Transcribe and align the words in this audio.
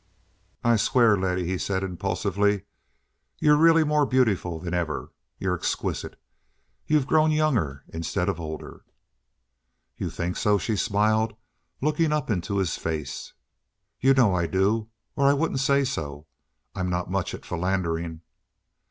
"I 0.63 0.77
swear, 0.77 1.15
Letty," 1.15 1.45
he 1.45 1.59
said 1.59 1.83
impulsively, 1.83 2.63
"you're 3.37 3.55
really 3.55 3.83
more 3.83 4.07
beautiful 4.07 4.59
than 4.59 4.73
ever. 4.73 5.11
You're 5.37 5.53
exquisite. 5.55 6.19
You've 6.87 7.05
grown 7.05 7.29
younger 7.29 7.83
instead 7.89 8.27
of 8.27 8.39
older." 8.39 8.83
"You 9.97 10.09
think 10.09 10.37
so?" 10.37 10.57
she 10.57 10.75
smiled, 10.75 11.35
looking 11.83 12.11
up 12.11 12.31
into 12.31 12.57
his 12.57 12.77
face. 12.77 13.33
"You 13.99 14.15
know 14.15 14.33
I 14.33 14.47
do, 14.47 14.89
or 15.15 15.27
I 15.27 15.33
wouldn't 15.33 15.59
say 15.59 15.83
so. 15.83 16.25
I'm 16.73 16.89
not 16.89 17.11
much 17.11 17.35
on 17.35 17.41
philandering." 17.41 18.21